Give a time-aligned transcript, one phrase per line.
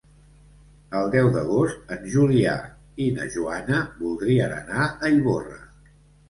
[0.99, 2.55] El deu d'agost en Julià
[3.05, 5.61] i na Joana voldrien anar a Ivorra.